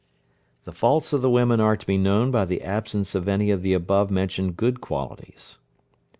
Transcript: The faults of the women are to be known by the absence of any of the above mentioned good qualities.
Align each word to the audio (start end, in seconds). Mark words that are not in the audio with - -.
The 0.63 0.71
faults 0.71 1.13
of 1.13 1.21
the 1.21 1.29
women 1.29 1.59
are 1.59 1.77
to 1.77 1.85
be 1.85 1.95
known 1.95 2.31
by 2.31 2.45
the 2.45 2.63
absence 2.63 3.13
of 3.13 3.27
any 3.27 3.51
of 3.51 3.61
the 3.61 3.73
above 3.73 4.09
mentioned 4.09 4.57
good 4.57 4.81
qualities. 4.81 5.59